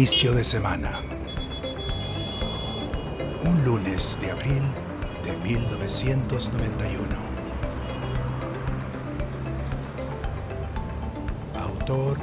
[0.00, 1.02] Inicio de semana.
[3.44, 4.62] Un lunes de abril
[5.22, 7.04] de 1991.
[11.58, 12.16] Autor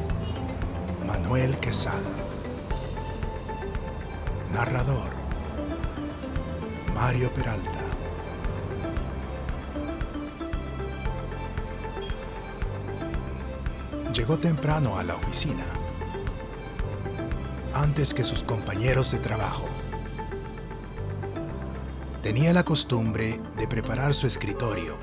[1.06, 2.02] Manuel Quesada.
[4.52, 5.12] Narrador
[6.96, 7.80] Mario Peralta.
[14.12, 15.64] Llegó temprano a la oficina,
[17.82, 19.66] antes que sus compañeros de trabajo.
[22.24, 24.98] Tenía la costumbre de preparar su escritorio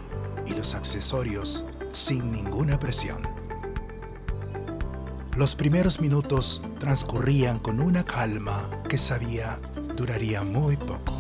[0.47, 3.23] y los accesorios sin ninguna presión.
[5.37, 9.61] Los primeros minutos transcurrían con una calma que sabía
[9.97, 11.15] duraría muy poco.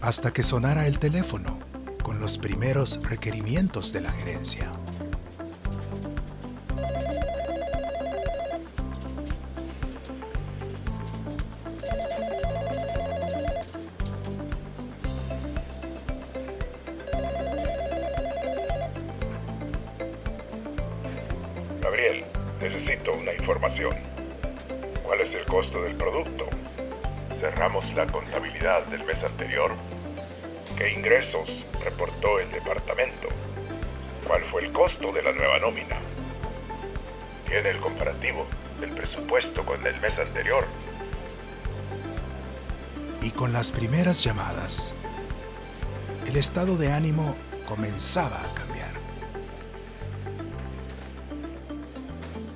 [0.00, 1.58] Hasta que sonara el teléfono
[2.02, 4.72] con los primeros requerimientos de la gerencia.
[23.42, 23.92] Información.
[25.02, 26.46] ¿Cuál es el costo del producto?
[27.40, 29.72] ¿Cerramos la contabilidad del mes anterior?
[30.78, 31.48] ¿Qué ingresos
[31.84, 33.28] reportó el departamento?
[34.28, 35.98] ¿Cuál fue el costo de la nueva nómina?
[37.48, 38.46] ¿Tiene el comparativo
[38.78, 40.64] del presupuesto con el mes anterior?
[43.22, 44.94] Y con las primeras llamadas,
[46.28, 47.34] el estado de ánimo
[47.66, 48.91] comenzaba a cambiar.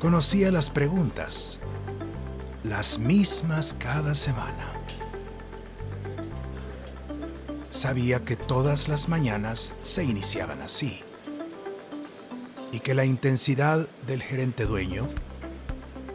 [0.07, 1.59] Conocía las preguntas,
[2.63, 4.73] las mismas cada semana.
[7.71, 11.01] Sabía que todas las mañanas se iniciaban así
[12.71, 15.09] y que la intensidad del gerente dueño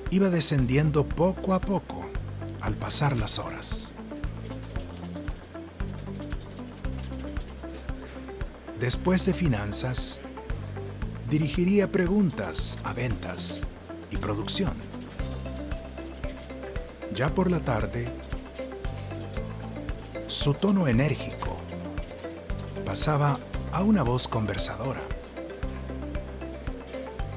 [0.09, 2.09] iba descendiendo poco a poco
[2.61, 3.93] al pasar las horas.
[8.79, 10.21] Después de finanzas,
[11.29, 13.67] dirigiría preguntas a ventas
[14.11, 14.73] y producción.
[17.13, 18.07] Ya por la tarde,
[20.27, 21.57] su tono enérgico
[22.85, 23.39] pasaba
[23.71, 25.01] a una voz conversadora,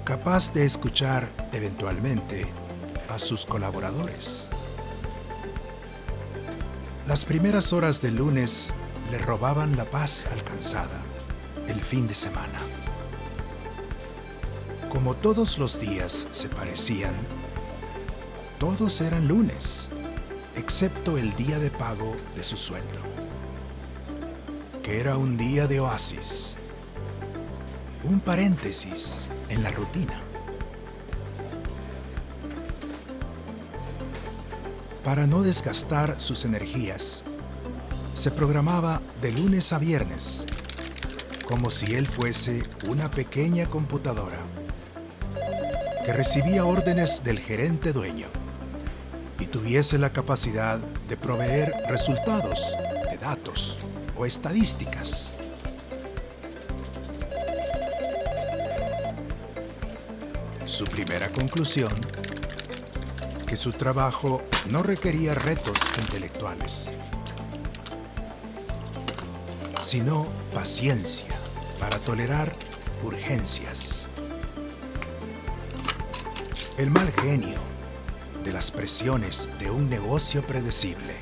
[0.05, 2.47] capaz de escuchar eventualmente
[3.09, 4.51] a sus colaboradores.
[7.07, 8.75] Las primeras horas del lunes
[9.11, 11.03] le robaban la paz alcanzada
[11.69, 12.74] el fin de semana.
[14.95, 17.17] Como todos los días se parecían,
[18.61, 19.91] todos eran lunes,
[20.55, 23.01] excepto el día de pago de su sueldo,
[24.85, 26.59] que era un día de oasis,
[28.05, 30.23] un paréntesis en la rutina.
[35.03, 37.25] Para no desgastar sus energías,
[38.15, 40.47] se programaba de lunes a viernes,
[41.49, 44.54] como si él fuese una pequeña computadora
[46.05, 48.27] que recibía órdenes del gerente dueño
[49.41, 52.77] y tuviese la capacidad de proveer resultados
[53.11, 53.79] de datos
[54.15, 55.35] o estadísticas.
[60.67, 61.93] Su primera conclusión,
[63.47, 66.93] que su trabajo no requería retos intelectuales,
[69.81, 71.35] sino paciencia
[71.79, 72.53] para tolerar
[73.03, 74.11] urgencias.
[76.77, 77.61] El mal genio
[78.43, 81.15] de las presiones de un negocio predecible.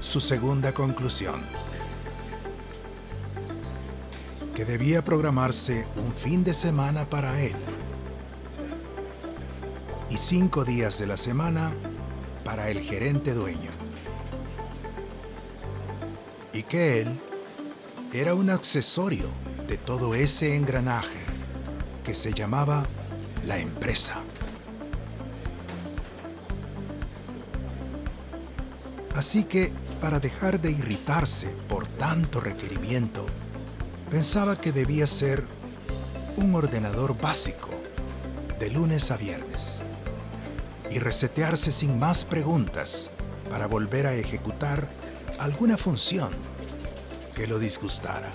[0.00, 1.40] Su segunda conclusión,
[4.54, 7.56] que debía programarse un fin de semana para él
[10.10, 11.72] y cinco días de la semana
[12.44, 13.70] para el gerente dueño.
[16.52, 17.18] Y que él
[18.12, 19.30] era un accesorio
[19.68, 21.18] de todo ese engranaje
[22.02, 22.86] que se llamaba
[23.46, 24.22] la empresa.
[29.14, 33.26] Así que, para dejar de irritarse por tanto requerimiento,
[34.08, 35.46] pensaba que debía ser
[36.36, 37.68] un ordenador básico
[38.58, 39.82] de lunes a viernes
[40.90, 43.10] y resetearse sin más preguntas
[43.50, 44.88] para volver a ejecutar
[45.38, 46.30] alguna función
[47.34, 48.32] que lo disgustara.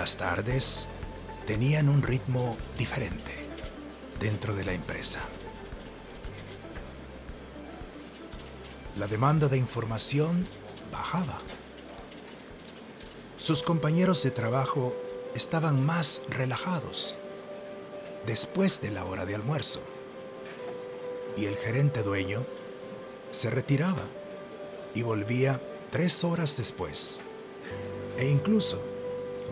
[0.00, 0.88] Las tardes
[1.46, 3.34] tenían un ritmo diferente
[4.18, 5.20] dentro de la empresa.
[8.96, 10.46] La demanda de información
[10.90, 11.42] bajaba.
[13.36, 14.96] Sus compañeros de trabajo
[15.34, 17.18] estaban más relajados
[18.24, 19.82] después de la hora de almuerzo.
[21.36, 22.42] Y el gerente dueño
[23.32, 24.04] se retiraba
[24.94, 25.60] y volvía
[25.90, 27.20] tres horas después.
[28.16, 28.89] E incluso,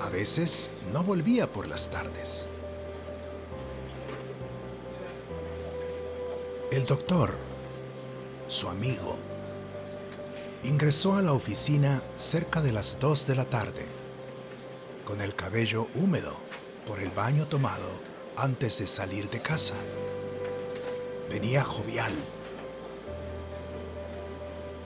[0.00, 2.48] a veces, no volvía por las tardes.
[6.70, 7.34] El doctor,
[8.46, 9.16] su amigo,
[10.64, 13.86] ingresó a la oficina cerca de las dos de la tarde,
[15.04, 16.34] con el cabello húmedo
[16.86, 17.88] por el baño tomado
[18.36, 19.74] antes de salir de casa.
[21.30, 22.12] Venía jovial,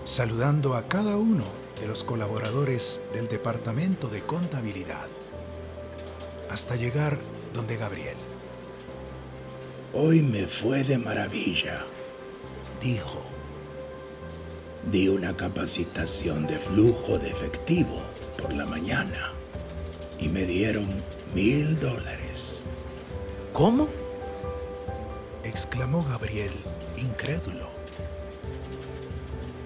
[0.04, 5.08] saludando a cada uno de los colaboradores del departamento de contabilidad,
[6.50, 7.18] hasta llegar
[7.52, 8.16] donde Gabriel.
[9.94, 11.84] Hoy me fue de maravilla,
[12.80, 13.20] dijo.
[14.90, 18.00] Di una capacitación de flujo de efectivo
[18.40, 19.32] por la mañana
[20.18, 20.88] y me dieron
[21.34, 22.66] mil dólares.
[23.52, 23.88] ¿Cómo?
[25.44, 26.52] exclamó Gabriel,
[26.96, 27.81] incrédulo.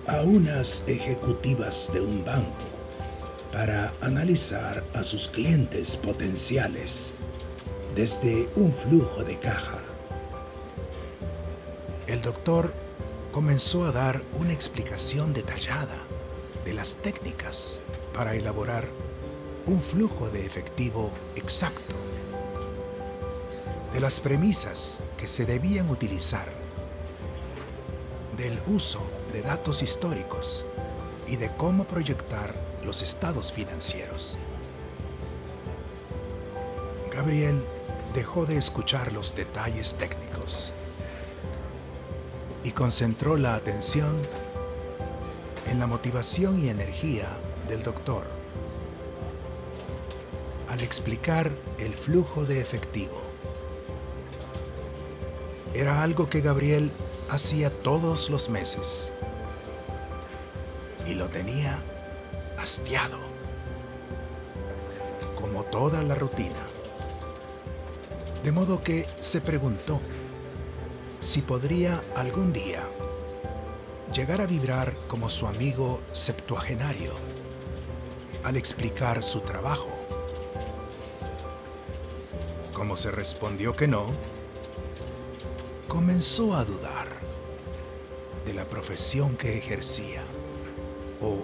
[0.08, 2.64] A unas ejecutivas de un banco
[3.53, 7.14] para analizar a sus clientes potenciales
[7.94, 9.79] desde un flujo de caja.
[12.06, 12.73] El doctor
[13.32, 16.05] comenzó a dar una explicación detallada
[16.64, 17.81] de las técnicas
[18.14, 18.88] para elaborar
[19.67, 21.97] un flujo de efectivo exacto
[23.93, 26.52] de las premisas que se debían utilizar,
[28.37, 30.65] del uso de datos históricos
[31.27, 34.38] y de cómo proyectar los estados financieros.
[37.12, 37.62] Gabriel
[38.15, 40.73] dejó de escuchar los detalles técnicos
[42.65, 44.17] y concentró la atención
[45.67, 47.29] en la motivación y energía
[47.69, 48.27] del doctor
[50.67, 53.21] al explicar el flujo de efectivo
[55.75, 56.91] era algo que Gabriel
[57.31, 59.12] hacía todos los meses.
[61.06, 61.82] Y lo tenía
[62.58, 63.19] hastiado,
[65.40, 66.67] como toda la rutina.
[68.43, 70.00] De modo que se preguntó
[71.20, 72.82] si podría algún día
[74.12, 77.12] llegar a vibrar como su amigo septuagenario
[78.44, 79.88] al explicar su trabajo.
[82.73, 84.06] Como se respondió que no,
[85.88, 87.15] comenzó a dudar
[88.46, 90.25] de la profesión que ejercía,
[91.20, 91.43] o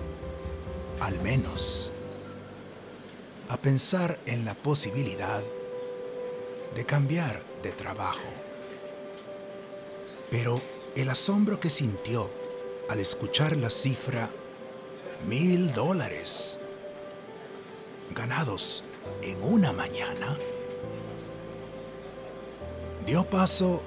[1.01, 1.93] al menos
[3.49, 5.43] a pensar en la posibilidad
[6.75, 8.29] de cambiar de trabajo.
[10.31, 10.63] Pero
[10.97, 12.31] el asombro que sintió
[12.89, 14.31] al escuchar la cifra
[15.27, 16.59] mil dólares
[18.15, 18.85] ganados
[19.23, 20.39] en una mañana
[23.07, 23.83] dio paso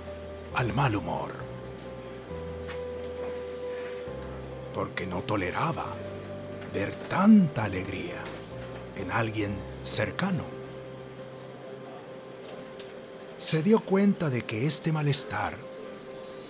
[0.54, 1.45] al mal humor,
[4.75, 5.96] porque no toleraba
[6.74, 8.22] ver tanta alegría
[8.98, 10.44] en alguien cercano.
[13.38, 15.53] Se dio cuenta de que este malestar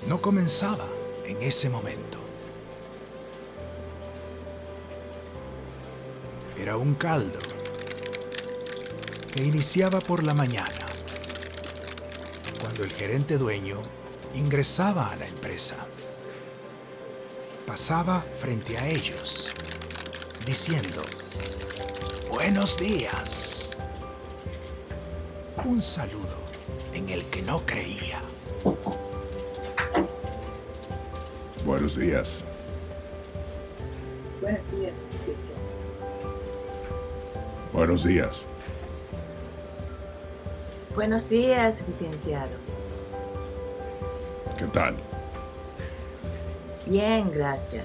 [0.08, 0.88] no comenzaba
[1.24, 2.18] en ese momento.
[6.58, 7.40] Era un caldo
[9.32, 10.88] que iniciaba por la mañana
[12.60, 13.82] cuando el gerente dueño
[14.34, 15.86] ingresaba a la empresa.
[17.66, 19.52] Pasaba frente a ellos,
[20.46, 21.02] diciendo,
[22.30, 23.72] Buenos días.
[25.64, 26.38] Un saludo
[26.94, 28.22] en el que no creía.
[31.66, 32.46] Buenos días.
[34.42, 34.94] Buenos días.
[37.74, 38.48] Buenos días.
[40.94, 42.52] Buenos días, licenciado.
[44.58, 44.96] ¿Qué tal?
[46.86, 47.84] Bien, gracias.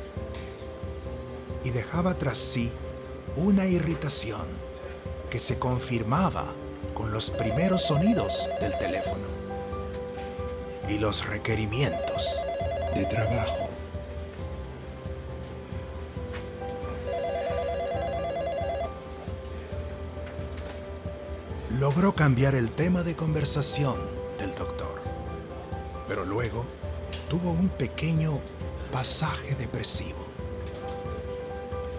[1.65, 2.71] Y dejaba tras sí
[3.37, 4.47] una irritación
[5.31, 6.53] que se confirmaba
[6.95, 9.25] con los primeros sonidos del teléfono
[10.89, 12.41] y los requerimientos
[12.95, 13.69] de trabajo.
[21.71, 23.99] Logró cambiar el tema de conversación
[24.39, 25.01] del doctor,
[26.07, 26.67] pero luego
[27.29, 28.41] tuvo un pequeño
[28.91, 30.27] pasaje depresivo,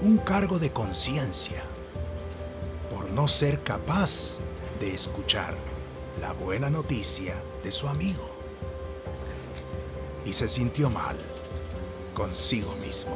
[0.02, 1.62] un cargo de conciencia
[2.90, 4.40] por no ser capaz
[4.80, 5.56] de escuchar
[6.20, 8.30] la buena noticia de su amigo.
[10.26, 11.18] Y se sintió mal
[12.14, 13.16] consigo mismo.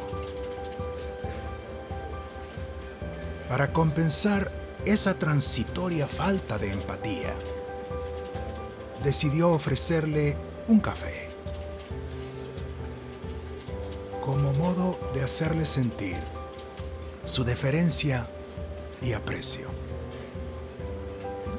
[3.50, 4.52] Para compensar
[4.86, 7.34] esa transitoria falta de empatía,
[9.04, 11.25] decidió ofrecerle un café
[14.26, 16.18] como modo de hacerle sentir
[17.26, 18.28] su deferencia
[19.02, 19.68] y aprecio.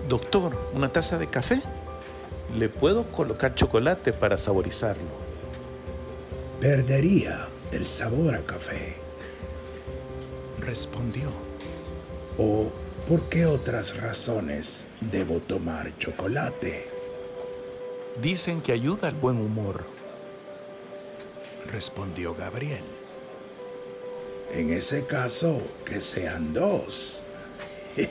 [0.08, 1.62] Doctor, ¿una taza de café?
[2.56, 5.26] ¿Le puedo colocar chocolate para saborizarlo?
[6.60, 8.96] Perdería el sabor a café.
[10.58, 11.28] Respondió.
[12.36, 12.70] ¿O
[13.08, 16.88] por qué otras razones debo tomar chocolate?
[18.20, 19.95] Dicen que ayuda al buen humor.
[21.66, 22.84] Respondió Gabriel.
[24.52, 27.24] En ese caso, que sean dos.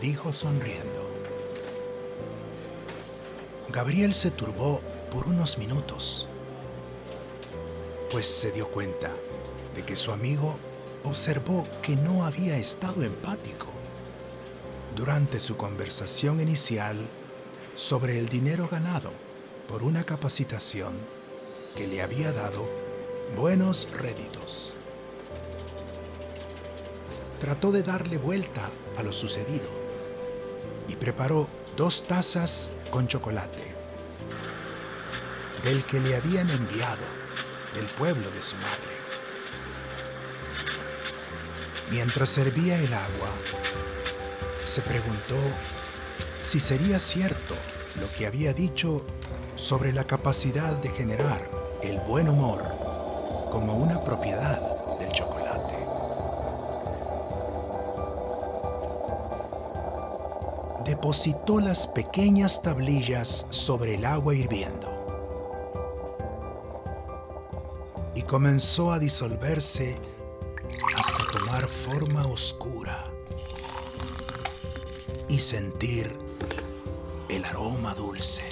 [0.00, 1.08] Dijo sonriendo.
[3.68, 4.80] Gabriel se turbó
[5.10, 6.28] por unos minutos,
[8.10, 9.10] pues se dio cuenta
[9.74, 10.58] de que su amigo
[11.04, 13.66] observó que no había estado empático
[14.96, 16.96] durante su conversación inicial
[17.74, 19.10] sobre el dinero ganado
[19.68, 20.94] por una capacitación
[21.76, 22.68] que le había dado
[23.36, 24.76] buenos réditos.
[27.38, 29.68] Trató de darle vuelta a lo sucedido
[30.88, 33.74] y preparó dos tazas con chocolate
[35.62, 37.04] del que le habían enviado
[37.74, 38.98] del pueblo de su madre.
[41.90, 43.30] Mientras servía el agua,
[44.64, 45.36] se preguntó
[46.42, 47.54] si sería cierto
[48.00, 49.02] lo que había dicho
[49.56, 52.64] sobre la capacidad de generar el buen humor
[53.50, 54.60] como una propiedad
[54.98, 55.76] del chocolate.
[60.84, 64.88] Depositó las pequeñas tablillas sobre el agua hirviendo
[68.14, 69.96] y comenzó a disolverse
[70.96, 73.04] hasta tomar forma oscura
[75.28, 76.16] y sentir
[77.28, 78.42] el aroma dulce.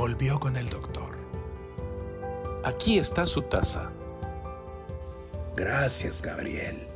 [0.00, 1.18] Volvió con el doctor.
[2.64, 3.92] Aquí está su taza.
[5.54, 6.88] Gracias, Gabriel,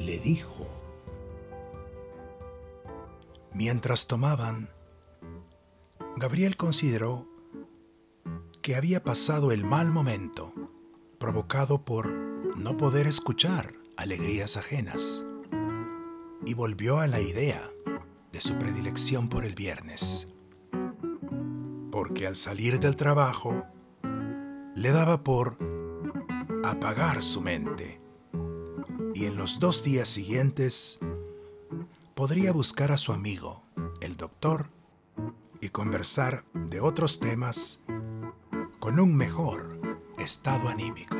[0.00, 0.66] le dijo.
[3.52, 4.68] Mientras tomaban,
[6.16, 7.28] Gabriel consideró
[8.62, 10.52] que había pasado el mal momento
[11.20, 12.10] provocado por
[12.56, 15.24] no poder escuchar alegrías ajenas
[16.44, 17.70] y volvió a la idea
[18.32, 20.26] de su predilección por el viernes.
[21.98, 23.66] Porque al salir del trabajo
[24.76, 25.58] le daba por
[26.62, 28.00] apagar su mente
[29.14, 31.00] y en los dos días siguientes
[32.14, 33.64] podría buscar a su amigo,
[34.00, 34.70] el doctor,
[35.60, 37.82] y conversar de otros temas
[38.78, 39.80] con un mejor
[40.20, 41.17] estado anímico.